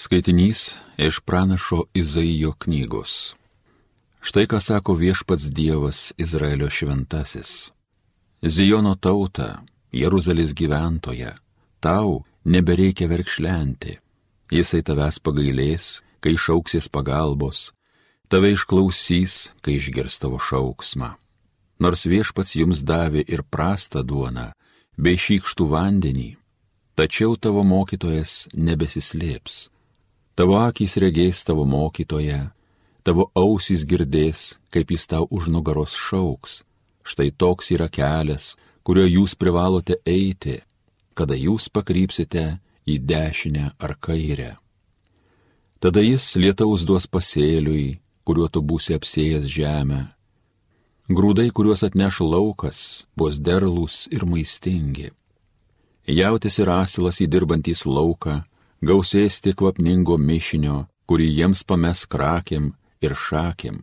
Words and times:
Skaitinys 0.00 0.76
iš 0.96 1.20
pranašo 1.20 1.84
Izaijo 1.94 2.52
knygos. 2.52 3.34
Štai 4.20 4.46
ką 4.46 4.60
sako 4.62 4.94
viešpats 4.94 5.50
Dievas 5.50 6.12
Izraelio 6.16 6.70
šventasis. 6.70 7.72
Zijono 8.42 8.92
tauta, 8.94 9.64
Jeruzalės 9.90 10.52
gyventoja, 10.54 11.32
tau 11.82 12.22
nebereikia 12.44 13.08
verkšlenti. 13.10 13.96
Jisai 14.54 14.84
tavęs 14.86 15.18
pagailės, 15.18 15.86
kai 16.22 16.36
šauksies 16.38 16.86
pagalbos, 16.94 17.72
tave 18.30 18.52
išklausys, 18.54 19.34
kai 19.62 19.80
išgirs 19.80 20.20
tavo 20.22 20.38
šauksmą. 20.38 21.08
Nors 21.82 22.06
viešpats 22.06 22.54
jums 22.60 22.84
davė 22.86 23.24
ir 23.26 23.42
prastą 23.42 24.04
duoną, 24.06 24.52
bei 24.94 25.18
šykštų 25.18 25.66
vandenį, 25.74 26.30
tačiau 26.94 27.34
tavo 27.34 27.66
mokytojas 27.66 28.46
nebesislėps 28.54 29.58
Tavo 30.38 30.54
akys 30.62 30.92
regės 31.02 31.40
tavo 31.42 31.64
mokytoje, 31.66 32.36
tavo 33.02 33.24
ausys 33.34 33.82
girdės, 33.82 34.60
kaip 34.70 34.92
jis 34.94 35.08
tau 35.10 35.24
už 35.34 35.48
nugaros 35.50 35.96
šauks. 35.98 36.60
Štai 37.02 37.32
toks 37.34 37.72
yra 37.74 37.88
kelias, 37.90 38.52
kuriuo 38.86 39.08
jūs 39.08 39.34
privalote 39.34 39.96
eiti, 40.06 40.60
kada 41.18 41.34
jūs 41.34 41.66
pakrypsite 41.74 42.44
į 42.86 43.00
dešinę 43.02 43.72
ar 43.82 43.96
kairę. 43.98 44.52
Tada 45.82 46.04
jis 46.06 46.26
lietaus 46.38 46.84
duos 46.86 47.08
pasėliui, 47.10 47.98
kuriuo 48.22 48.46
tu 48.46 48.62
būsi 48.62 48.94
apsėjęs 48.94 49.48
žemę. 49.50 50.04
Grūdai, 51.10 51.48
kuriuos 51.50 51.82
atneš 51.82 52.20
laukas, 52.22 53.08
bus 53.18 53.40
derlus 53.42 54.04
ir 54.14 54.22
maistingi. 54.22 55.10
Jautis 56.06 56.60
ir 56.62 56.70
asilas 56.76 57.18
įdirbantys 57.26 57.82
lauką, 57.90 58.44
gausės 58.82 59.40
tik 59.42 59.58
kvapningo 59.60 60.18
mišinio, 60.18 60.86
kurį 61.08 61.28
jiems 61.40 61.64
pames 61.64 62.04
krakiam 62.06 62.72
ir 63.00 63.14
šakiam. 63.14 63.82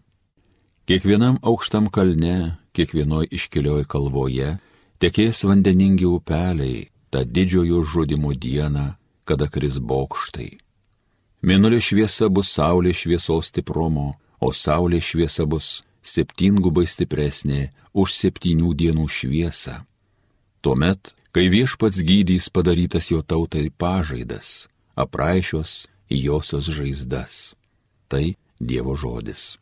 Kiekvienam 0.86 1.40
aukštam 1.42 1.90
kalne, 1.90 2.60
kiekvienoj 2.78 3.32
iškilioj 3.34 3.88
kalvoje 3.90 4.58
tekės 5.02 5.42
vandeningi 5.48 6.06
upeliai 6.06 6.90
tą 7.10 7.24
didžiojo 7.26 7.82
žudimo 7.82 8.34
dieną, 8.34 8.94
kada 9.26 9.48
kris 9.50 9.80
bokštai. 9.80 10.52
Mėnulio 11.46 11.82
šviesa 11.82 12.30
bus 12.30 12.52
saulės 12.54 13.02
šviesos 13.04 13.52
stiprumo, 13.52 14.14
o 14.42 14.52
saulės 14.54 15.10
šviesa 15.12 15.46
bus 15.50 15.82
septyngubai 16.06 16.86
stipresnė 16.86 17.72
už 17.94 18.14
septynių 18.14 18.74
dienų 18.78 19.08
šviesą. 19.10 19.82
Tuomet, 20.62 21.14
kai 21.34 21.50
viešpats 21.54 22.02
gydys 22.06 22.50
padarytas 22.54 23.10
jo 23.14 23.22
tautai 23.22 23.70
pažaidas, 23.70 24.68
apraišios 24.96 25.88
josios 26.10 26.66
žaizdas. 26.66 27.56
Tai 28.08 28.36
Dievo 28.60 28.96
žodis. 28.96 29.58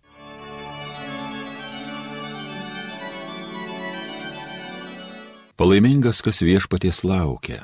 Palaimingas, 5.58 6.22
kas 6.22 6.42
viešpaties 6.42 7.03
laukia. 7.06 7.64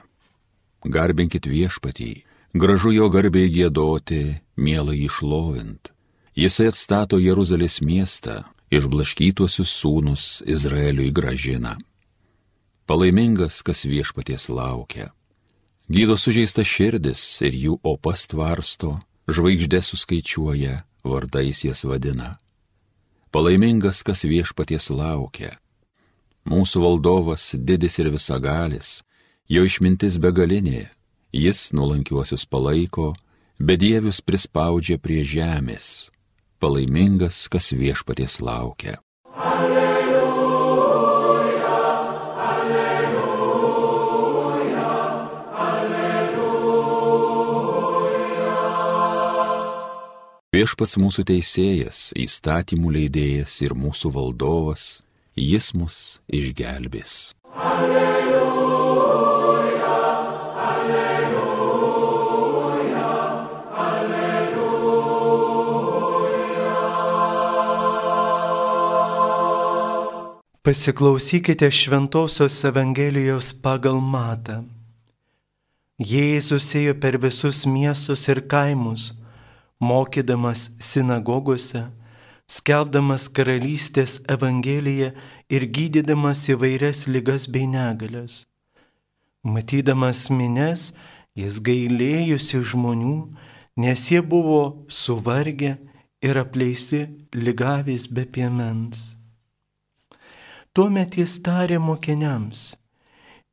Garbinkit 0.86 1.46
viešpatį, 1.46 2.24
gražu 2.54 2.94
jo 2.96 3.10
garbiai 3.14 3.52
gėdoti, 3.54 4.40
mielai 4.58 5.04
išlovint. 5.06 5.92
Jisai 6.34 6.70
atstato 6.72 7.20
Jeruzalės 7.20 7.82
miestą, 7.84 8.46
išblaškytuosius 8.72 9.70
sūnus 9.70 10.40
Izraeliui 10.48 11.12
gražina. 11.12 11.76
Palaimingas, 12.88 13.62
kas 13.66 13.86
viešpaties 13.86 14.48
laukia 14.50 15.12
gydo 15.90 16.18
sužeista 16.18 16.64
širdis 16.64 17.22
ir 17.42 17.56
jų 17.58 17.80
opas 17.84 18.28
tvarsto, 18.30 19.00
žvaigždė 19.30 19.82
suskaičiuoja, 19.82 20.84
vardais 21.04 21.64
jas 21.66 21.84
vadina. 21.86 22.38
Palaimingas, 23.34 24.04
kas 24.06 24.24
viešpaties 24.26 24.90
laukia. 24.94 25.58
Mūsų 26.50 26.82
valdovas 26.82 27.52
didis 27.58 28.00
ir 28.02 28.10
visagalis, 28.14 29.02
jo 29.50 29.66
išmintis 29.66 30.18
begalinė, 30.22 30.88
jis 31.34 31.70
nuolankiuosius 31.74 32.46
palaiko, 32.50 33.12
bedievius 33.60 34.22
prispaudžia 34.26 34.98
prie 34.98 35.22
žemės. 35.26 36.10
Palaimingas, 36.60 37.48
kas 37.50 37.72
viešpaties 37.74 38.42
laukia. 38.42 38.98
Viešpats 50.60 50.98
mūsų 51.00 51.24
teisėjas, 51.30 51.98
įstatymų 52.20 52.90
leidėjas 52.92 53.54
ir 53.64 53.72
mūsų 53.80 54.10
valdovas, 54.12 55.08
jis 55.40 55.72
mus 55.72 56.20
išgelbės. 56.36 57.32
Alleluja, 57.56 59.14
alleluja, 60.66 61.86
alleluja. 63.86 64.82
Pasiklausykite 70.68 71.72
Šventojios 71.72 72.60
Evangelijos 72.68 73.54
pagal 73.64 74.04
matą. 74.04 74.68
Jėzus 76.04 76.76
ėjo 76.76 77.00
per 77.00 77.16
visus 77.24 77.64
miestus 77.64 78.28
ir 78.28 78.44
kaimus 78.52 79.14
mokydamas 79.80 80.70
sinagogose, 80.80 81.86
skelbdamas 82.50 83.28
karalystės 83.32 84.20
evangeliją 84.36 85.12
ir 85.50 85.66
gydydamas 85.76 86.48
įvairias 86.54 87.06
ligas 87.08 87.48
bei 87.48 87.68
negalės. 87.70 88.46
Matydamas 89.44 90.28
mines, 90.30 90.90
jis 91.38 91.62
gailėjusi 91.64 92.60
žmonių, 92.72 93.16
nes 93.80 94.10
jie 94.12 94.20
buvo 94.22 94.86
suvargę 94.92 95.78
ir 96.22 96.42
apleisti 96.42 97.06
lygavis 97.34 98.10
be 98.12 98.26
piemens. 98.26 99.16
Tuomet 100.76 101.16
jis 101.18 101.38
tarė 101.46 101.80
mokiniams, 101.82 102.74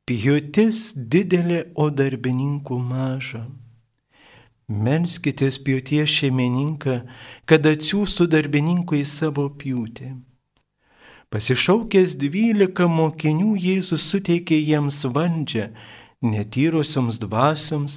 pjūtis 0.07 0.91
didelė, 0.97 1.63
o 1.75 1.87
darbininkų 1.89 2.77
maža. 2.91 3.45
Melskitės 4.67 5.61
pjūties 5.63 6.11
šeimininką, 6.11 6.97
kad 7.47 7.67
atsiųstų 7.69 8.25
darbininkų 8.27 8.97
į 8.99 9.05
savo 9.07 9.45
pjūtį. 9.55 10.09
Pasišaukęs 11.31 12.17
dvylika 12.19 12.87
mokinių 12.91 13.53
Jėzus 13.63 14.03
suteikė 14.11 14.57
jiems 14.59 15.05
valdžią 15.07 15.69
netyrosioms 16.19 17.19
dvasioms, 17.21 17.95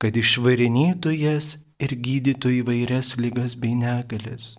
kad 0.00 0.16
išvarinėtų 0.16 1.12
jas 1.12 1.58
ir 1.76 1.92
gydytų 1.92 2.54
įvairias 2.62 3.12
lygas 3.20 3.52
bei 3.60 3.76
negalės. 3.76 4.56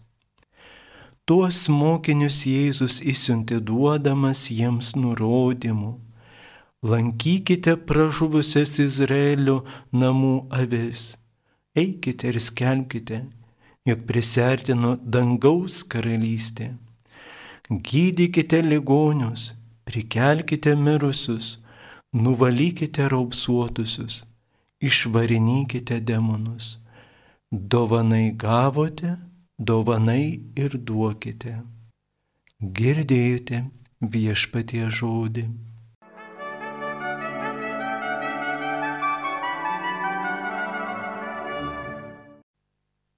Tuos 1.25 1.65
mokinius 1.65 2.43
Jėzus 2.45 2.99
įsiuntė 3.01 3.57
duodamas 3.57 4.51
jiems 4.53 4.93
nurodymų. 4.93 5.95
Lankykite 6.85 7.73
pražuvusias 7.89 8.77
Izraelio 8.85 9.63
namų 9.89 10.37
avis 10.53 11.13
eikite 11.75 12.29
ir 12.29 12.39
skelbkite, 12.39 13.23
jog 13.85 14.05
prisertino 14.07 14.95
dangaus 15.15 15.81
karalystė. 15.83 16.73
Gydykite 17.69 18.61
ligonius, 18.63 19.53
prikelkite 19.87 20.75
mirusius, 20.75 21.57
nuvalykite 22.13 23.07
raupsuotusius, 23.11 24.23
išvarinykite 24.81 25.99
demonus. 25.99 26.77
Dovanai 27.51 28.31
gavote, 28.37 29.17
dovanai 29.59 30.41
ir 30.57 30.77
duokite. 30.77 31.59
Girdėjote 32.63 33.63
viešpatie 34.01 34.87
žodį. 34.89 35.45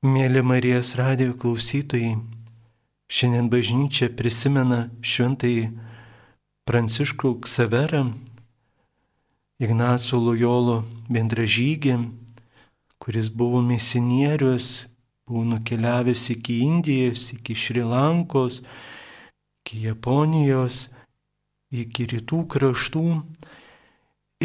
Mėly 0.06 0.44
Marijos 0.46 0.92
radijo 1.00 1.34
klausytojai, 1.42 2.12
šiandien 3.10 3.48
bažnyčia 3.50 4.12
prisimena 4.14 4.84
šventai 5.02 5.72
Pranciškų 6.70 7.32
Ksaverą, 7.42 8.04
Ignaco 9.66 10.20
Lojolo 10.22 10.76
bendražygį, 11.10 11.96
kuris 13.02 13.32
buvo 13.34 13.64
misionierius, 13.66 14.92
buvo 15.26 15.42
nukeliavęs 15.56 16.28
iki 16.36 16.60
Indijos, 16.68 17.32
iki 17.40 17.58
Šrilankos, 17.58 18.62
iki 19.64 19.88
Japonijos, 19.88 20.92
iki 21.74 22.06
rytų 22.14 22.46
kraštų. 22.54 23.08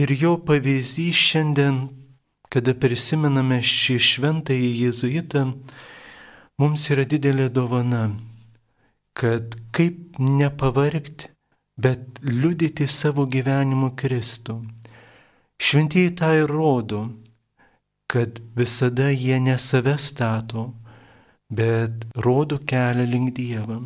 Ir 0.00 0.16
jo 0.24 0.38
pavyzdys 0.40 1.20
šiandien 1.20 1.90
kada 2.50 2.74
prisimename 2.74 3.60
šį 3.62 3.96
šventąjį 4.06 4.70
jėzuitą, 4.84 5.44
mums 6.58 6.86
yra 6.90 7.06
didelė 7.06 7.48
dovana, 7.54 8.08
kad 9.14 9.54
kaip 9.76 10.18
nepavargti, 10.18 11.30
bet 11.80 12.20
liudyti 12.26 12.88
savo 12.90 13.24
gyvenimu 13.30 13.94
Kristų. 13.96 14.58
Šventieji 15.60 16.12
tą 16.18 16.32
ir 16.42 16.50
rodo, 16.50 17.06
kad 18.10 18.40
visada 18.56 19.10
jie 19.12 19.38
ne 19.40 19.56
save 19.58 19.96
stato, 19.98 20.70
bet 21.48 22.06
rodo 22.16 22.58
kelią 22.58 23.06
link 23.06 23.34
Dievą. 23.36 23.80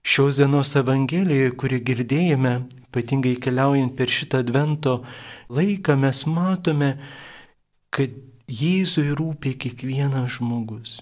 Šios 0.00 0.38
dienos 0.40 0.72
Evangelijoje, 0.80 1.52
kurį 1.60 1.78
girdėjome, 1.84 2.54
ypatingai 2.88 3.34
keliaujant 3.44 3.92
per 3.98 4.08
šitą 4.08 4.40
advento 4.40 5.02
laiką, 5.52 5.98
mes 6.00 6.24
matome, 6.24 6.94
kad 7.94 8.14
Jėzui 8.50 9.12
rūpi 9.14 9.54
kiekvienas 9.62 10.38
žmogus. 10.38 10.98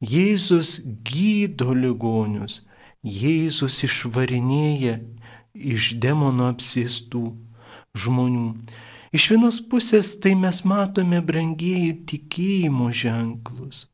Jėzus 0.00 0.78
gydo 1.04 1.74
ligonius, 1.76 2.62
Jėzus 3.04 3.82
išvarinėja 3.84 4.98
iš 5.52 5.94
demono 6.00 6.48
apsėstų 6.52 7.24
žmonių. 7.98 8.48
Iš 9.12 9.26
vienos 9.32 9.58
pusės 9.64 10.14
tai 10.22 10.34
mes 10.36 10.62
matome 10.68 11.20
brangieji 11.24 11.92
tikėjimo 12.08 12.90
ženklus. 12.92 13.86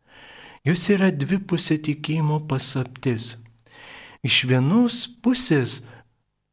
Jos 0.67 0.87
yra 0.91 1.11
dvipusė 1.13 1.79
tikėjimo 1.87 2.41
pasaptis. 2.51 3.35
Iš 4.25 4.45
vienos 4.51 5.03
pusės 5.23 5.83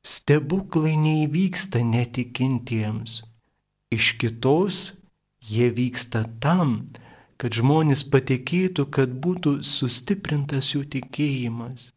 stebuklai 0.04 0.98
neįvyksta 1.00 1.84
netikintiems, 1.88 3.22
iš 3.94 4.16
kitos 4.20 4.82
jie 5.42 5.70
vyksta 5.74 6.26
tam, 6.44 6.92
kad 7.42 7.56
žmonės 7.58 8.06
patikėtų, 8.14 8.86
kad 8.94 9.18
būtų 9.24 9.62
sustiprintas 9.66 10.76
jų 10.76 10.86
tikėjimas. 10.94 11.90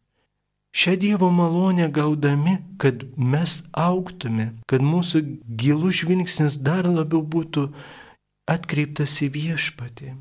Šią 0.75 0.95
Dievo 0.99 1.29
malonę 1.31 1.87
gaudami, 1.87 2.57
kad 2.81 3.05
mes 3.15 3.61
auktume, 3.71 4.49
kad 4.67 4.83
mūsų 4.83 5.21
gilus 5.61 6.01
žvilgsnis 6.01 6.57
dar 6.59 6.89
labiau 6.89 7.21
būtų 7.23 7.69
atkreiptas 8.51 9.21
į 9.23 9.29
viešpatį. 9.37 10.15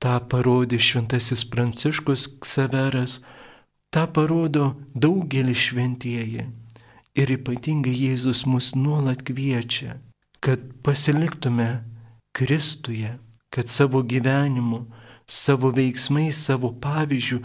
Ta 0.00 0.20
parodė 0.20 0.78
šventasis 0.80 1.44
Pranciškus 1.52 2.28
Ksaveras, 2.40 3.18
tą 3.92 4.06
parodo 4.08 4.70
daugelis 4.94 5.66
šventieji. 5.68 6.46
Ir 7.16 7.32
ypatingai 7.32 7.92
Jėzus 7.92 8.44
mus 8.48 8.70
nuolat 8.76 9.22
kviečia, 9.24 9.98
kad 10.40 10.64
pasiliktume 10.84 11.68
Kristuje, 12.36 13.18
kad 13.48 13.68
savo 13.68 14.02
gyvenimu, 14.04 14.82
savo 15.24 15.70
veiksmais, 15.72 16.36
savo 16.36 16.68
pavyzdžių 16.84 17.38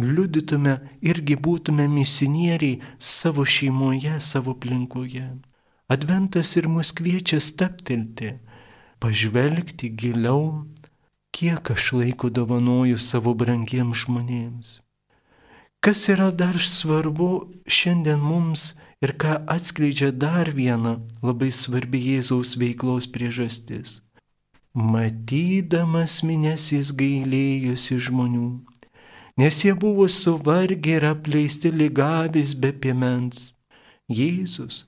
liudytume 0.00 0.72
irgi 1.04 1.36
būtume 1.36 1.84
misionieriai 1.92 2.78
savo 2.96 3.44
šeimoje, 3.44 4.14
savo 4.24 4.54
aplinkoje. 4.56 5.26
Adventas 5.92 6.54
ir 6.56 6.70
mus 6.72 6.94
kviečia 6.96 7.42
staptelti, 7.44 8.38
pažvelgti 9.04 9.92
giliau, 9.92 10.64
kiek 11.36 11.74
aš 11.76 11.92
laiko 12.00 12.32
dovanoju 12.32 12.96
savo 12.96 13.36
brangiems 13.36 14.06
žmonėms. 14.06 14.74
Kas 15.84 16.08
yra 16.08 16.32
dar 16.32 16.56
svarbu 16.56 17.30
šiandien 17.68 18.24
mums 18.24 18.72
ir 19.04 19.12
ką 19.20 19.42
atskleidžia 19.44 20.08
dar 20.10 20.48
viena 20.56 20.96
labai 21.20 21.52
svarbi 21.52 22.00
Jėzaus 22.08 22.56
veiklos 22.56 23.12
priežastis 23.12 24.00
Matydamas 24.78 26.20
minės 26.22 26.68
jis 26.70 26.92
gailėjusi 26.94 27.96
žmonių, 28.06 28.48
nes 29.42 29.56
jie 29.64 29.72
buvo 29.74 30.04
suvargę 30.06 30.92
ir 31.00 31.06
apleisti 31.08 31.72
lygavis 31.74 32.52
be 32.54 32.70
piemens. 32.84 33.40
Jėzus, 34.06 34.84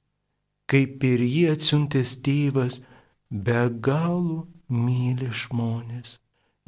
kaip 0.70 1.02
ir 1.08 1.24
jį 1.26 1.42
atsiuntęs 1.56 2.12
tėvas, 2.22 2.76
be 3.30 3.64
galų 3.88 4.44
myli 4.70 5.32
žmonės. 5.42 6.20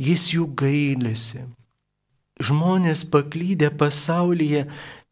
Jis 0.03 0.27
jų 0.35 0.49
gailėsi. 0.65 1.45
Žmonės 2.43 3.05
paklydę 3.15 3.71
pasaulyje, 3.71 4.65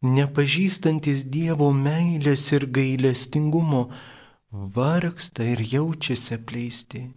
nepažįstantis 0.03 1.23
Dievo 1.31 1.71
meilės 1.71 2.49
ir 2.51 2.67
gailestingumo, 2.75 3.85
vargsta 4.51 5.47
ir 5.55 5.63
jaučiasi 5.77 6.35
apleisti. 6.41 7.07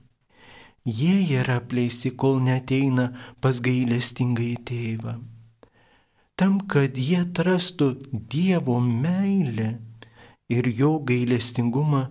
Jie 0.85 1.23
yra 1.41 1.57
apleisti, 1.63 2.11
kol 2.13 2.43
neteina 2.45 3.07
pas 3.41 3.61
gailestingai 3.65 4.57
tėvą. 4.69 5.15
Tam, 6.37 6.59
kad 6.69 6.99
jie 7.01 7.23
atrastų 7.23 7.89
Dievo 8.13 8.77
meilę 8.85 9.71
ir 10.53 10.69
jo 10.69 10.99
gailestingumą, 11.09 12.03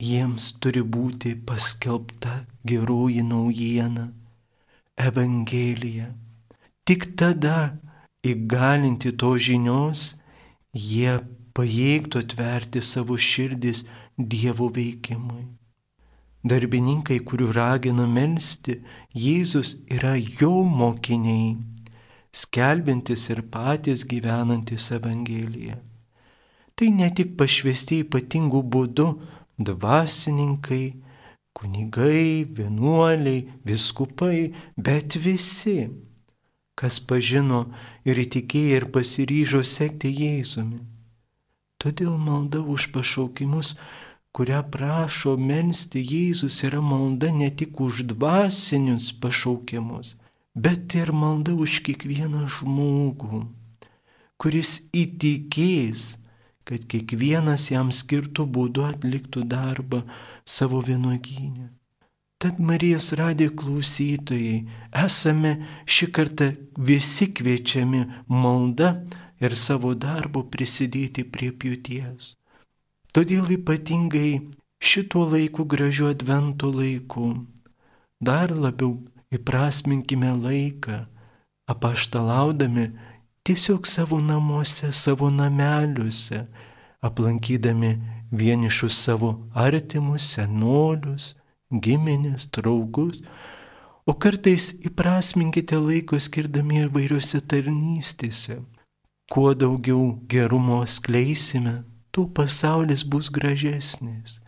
jiems 0.00 0.52
turi 0.62 0.80
būti 0.96 1.34
paskelbta 1.48 2.46
geroji 2.64 3.22
naujiena- 3.28 4.08
Evangelija. 5.08 6.08
Tik 6.86 7.12
tada 7.16 7.78
įgalinti 8.24 9.12
to 9.20 9.36
žinios, 9.36 10.14
jie 10.72 11.18
pajėgtų 11.54 12.24
atverti 12.24 12.80
savo 12.80 13.18
širdis 13.18 13.84
Dievo 14.16 14.70
veikimui. 14.72 15.44
Darbininkai, 16.42 17.20
kurių 17.22 17.52
ragino 17.54 18.08
melstį, 18.10 18.80
Jėzus 19.14 19.76
yra 19.86 20.16
jo 20.18 20.64
mokiniai, 20.66 21.54
skelbintis 22.34 23.28
ir 23.30 23.44
patys 23.52 24.02
gyvenantis 24.10 24.88
Evangeliją. 24.96 25.78
Tai 26.74 26.88
ne 26.98 27.08
tik 27.14 27.36
pašvesti 27.38 28.00
ypatingų 28.02 28.62
būdų 28.74 29.08
dvasininkai, 29.62 30.84
kunigai, 31.54 32.44
vienuoliai, 32.58 33.44
viskupai, 33.68 34.52
bet 34.76 35.14
visi, 35.14 35.90
kas 36.74 36.98
pažino 37.06 37.66
ir 38.08 38.18
įtikėjo 38.18 38.80
ir 38.80 38.88
pasiryžo 38.94 39.60
sekti 39.62 40.10
Jėzumi. 40.10 40.80
Todėl 41.82 42.16
malda 42.18 42.62
už 42.62 42.90
pašaukimus 42.94 43.74
kurią 44.36 44.62
prašo 44.74 45.36
mensti 45.36 46.00
Jėzus, 46.12 46.62
yra 46.66 46.80
malda 46.80 47.28
ne 47.40 47.50
tik 47.50 47.80
už 47.86 48.04
dvasinius 48.12 49.12
pašaukimus, 49.20 50.14
bet 50.54 50.96
ir 50.96 51.12
malda 51.12 51.52
už 51.64 51.80
kiekvieną 51.86 52.46
žmogų, 52.56 53.44
kuris 54.40 54.72
įtikės, 55.02 56.16
kad 56.64 56.88
kiekvienas 56.88 57.68
jam 57.74 57.92
skirtų 57.92 58.48
būdu 58.56 58.88
atliktų 58.88 59.44
darbą 59.52 60.02
savo 60.44 60.80
vienuogynę. 60.88 61.68
Tad 62.42 62.58
Marijos 62.58 63.12
radė 63.18 63.52
klausytojai, 63.54 64.64
esame 65.04 65.52
šį 65.86 66.06
kartą 66.16 66.48
visi 66.88 67.28
kviečiami 67.30 68.00
malda 68.26 68.96
ir 69.42 69.54
savo 69.58 69.92
darbu 69.94 70.48
prisidėti 70.50 71.22
prie 71.22 71.52
pjūties. 71.54 72.32
Todėl 73.12 73.50
ypatingai 73.58 74.40
šituo 74.80 75.26
laiku 75.28 75.66
gražiu 75.68 76.08
advento 76.08 76.70
laiku 76.72 77.34
dar 78.22 78.54
labiau 78.54 78.94
įprasminkime 79.34 80.30
laiką, 80.38 81.02
apaštalaudami 81.68 82.86
tiesiog 83.44 83.86
savo 83.90 84.20
namuose, 84.22 84.92
savo 84.92 85.30
nameliuose, 85.30 86.46
aplankydami 87.02 87.92
vienišus 88.32 88.96
savo 89.04 89.34
artimus, 89.52 90.28
senolius, 90.36 91.34
giminės, 91.68 92.46
draugus, 92.54 93.20
o 94.06 94.14
kartais 94.14 94.72
įprasminkite 94.86 95.78
laiko 95.78 96.18
skirdami 96.20 96.84
ir 96.84 96.92
vairiuose 96.94 97.40
tarnystėse. 97.44 98.60
Kuo 99.32 99.52
daugiau 99.56 100.12
gerumo 100.28 100.82
skleisime, 100.86 101.82
tuo 102.12 102.28
pasaulis 102.28 103.02
bus 103.08 103.30
gražesnis. 103.32 104.40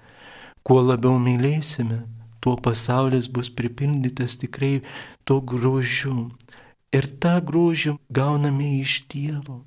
Kuo 0.64 0.80
labiau 0.84 1.16
mylėsime, 1.20 2.02
tuo 2.40 2.56
pasaulis 2.60 3.28
bus 3.32 3.48
pripildytas 3.48 4.36
tikrai 4.40 4.82
to 5.24 5.40
grožiu. 5.52 6.28
Ir 6.94 7.08
tą 7.22 7.38
grožį 7.48 7.96
gauname 8.12 8.68
iš 8.84 8.98
Dievo. 9.10 9.64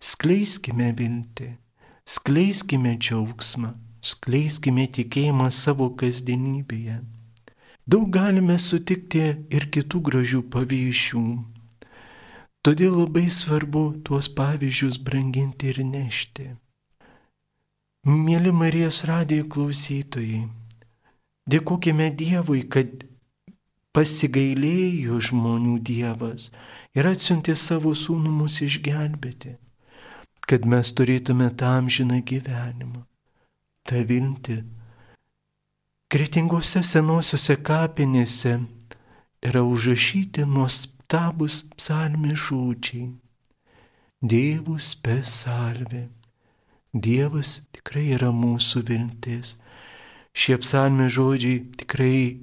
Skleiskime 0.00 0.94
viltį, 0.96 1.50
skleiskime 2.08 2.94
džiaugsmą, 2.96 3.74
skleiskime 4.00 4.86
tikėjimą 4.96 5.50
savo 5.52 5.90
kasdienybėje. 6.00 7.02
Daug 7.90 8.08
galime 8.14 8.56
sutikti 8.62 9.26
ir 9.50 9.68
kitų 9.74 10.00
gražių 10.08 10.40
pavyzdžių. 10.54 11.26
Todėl 12.64 12.96
labai 13.02 13.26
svarbu 13.34 13.84
tuos 14.06 14.30
pavyzdžius 14.38 15.02
branginti 15.04 15.74
ir 15.74 15.84
nešti. 15.84 16.52
Mėly 18.08 18.48
Marijos 18.48 19.02
radijo 19.04 19.44
klausytojai, 19.52 20.46
Dėkojame 21.52 22.06
Dievui, 22.16 22.62
kad 22.64 23.02
pasigailėjo 23.92 25.18
žmonių 25.26 25.74
Dievas 25.84 26.46
ir 26.96 27.08
atsiuntė 27.10 27.52
savo 27.60 27.90
sūnų 27.92 28.30
mus 28.38 28.54
išgelbėti, 28.64 29.52
kad 30.48 30.64
mes 30.64 30.92
turėtume 30.96 31.50
tą 31.60 31.74
amžiną 31.82 32.22
gyvenimą, 32.30 33.02
tą 33.84 34.00
viltį. 34.08 34.56
Kretingose 36.08 36.80
senosiuose 36.80 37.58
kapinėse 37.60 38.54
yra 39.44 39.60
užrašyti 39.74 40.46
nuostabus 40.48 41.66
psalmės 41.76 42.46
žodžiai. 42.46 43.10
Dievus 44.24 44.94
pesalvė. 45.04 46.06
Dievas 46.92 47.60
tikrai 47.70 48.08
yra 48.16 48.32
mūsų 48.34 48.82
viltis. 48.88 49.54
Šie 50.34 50.56
psalmės 50.58 51.14
žodžiai 51.14 51.62
tikrai 51.78 52.40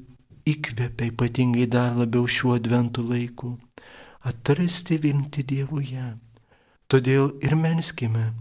įkvepia 0.48 1.12
ypatingai 1.12 1.68
dar 1.68 1.98
labiau 2.00 2.28
šiuo 2.28 2.56
adventų 2.56 3.04
laiku 3.10 3.58
atrasti 4.28 4.98
viltį 5.04 5.44
Dievuje. 5.52 6.08
Todėl 6.88 7.34
ir 7.44 7.56
menskime, 7.60 8.32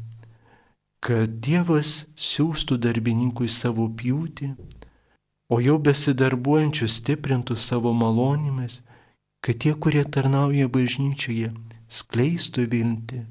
kad 1.02 1.40
Dievas 1.42 2.06
siūstų 2.14 2.78
darbininkui 2.86 3.50
savo 3.50 3.88
pjūtį, 3.90 4.52
o 5.50 5.58
jau 5.62 5.76
besidarbuojančius 5.82 7.00
stiprintų 7.02 7.58
savo 7.58 7.92
malonėmis, 7.94 8.80
kad 9.42 9.58
tie, 9.62 9.75
kurie 9.75 10.02
tarnauja 10.06 10.70
bažnyčioje, 10.70 11.52
skleistų 11.86 12.66
viltį, 12.70 13.22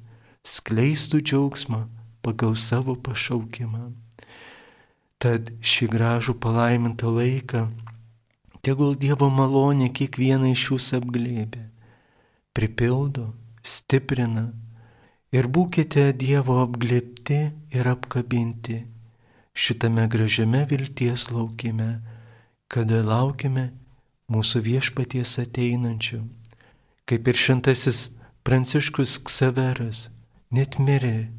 skleistų 0.44 1.24
džiaugsmą 1.24 1.86
pagal 2.26 2.56
savo 2.60 2.96
pašaukimą. 3.08 3.92
Tad 5.22 5.52
šį 5.62 5.90
gražų 5.94 6.36
palaimintą 6.44 7.12
laiką 7.14 7.68
tegul 8.66 8.98
Dievo 9.00 9.30
malonė 9.30 9.92
kiekvieną 9.94 10.52
iš 10.56 10.66
jūsų 10.72 11.00
apglėbė, 11.00 11.62
pripildo, 12.58 13.30
stiprina 13.62 14.50
ir 15.36 15.48
būkite 15.48 16.10
Dievo 16.26 16.60
apglėbti 16.66 17.40
ir 17.78 17.94
apkabinti 17.94 18.82
šitame 19.56 20.08
gražiame 20.08 20.66
vilties 20.70 21.30
laukime, 21.32 22.02
kada 22.68 23.02
laukime 23.08 23.70
mūsų 24.32 24.62
viešpaties 24.68 25.38
ateinančių. 25.46 26.20
Kaip 27.08 27.28
ir 27.30 27.40
šventasis 27.40 28.10
Pranciškus 28.46 29.18
Ksaveras 29.26 30.10
net 30.54 30.78
mirė 30.82 31.32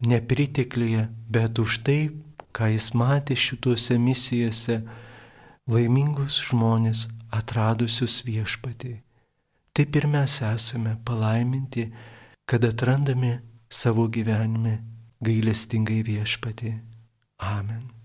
nepritekliuje, 0.00 1.08
bet 1.28 1.58
už 1.58 1.80
tai, 1.86 2.00
ką 2.52 2.70
jis 2.72 2.92
matė 2.96 3.36
šituose 3.36 3.98
misijose, 4.00 4.80
laimingus 5.68 6.38
žmonės 6.48 7.08
atradusius 7.32 8.22
viešpatį. 8.26 8.94
Taip 9.76 9.96
ir 9.98 10.06
mes 10.08 10.38
esame 10.40 10.96
palaiminti, 11.04 11.90
kad 12.48 12.64
atrandame 12.64 13.42
savo 13.68 14.06
gyvenime 14.08 14.78
gailestingai 15.20 16.00
viešpatį. 16.06 16.72
Amen. 17.44 17.96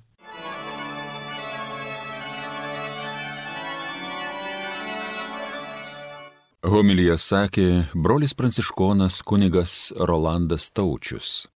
Homilyje 6.61 7.15
sakė 7.17 7.63
brolis 7.97 8.35
pranciškonas 8.37 9.23
kunigas 9.25 9.89
Rolandas 9.97 10.67
Taučius. 10.69 11.47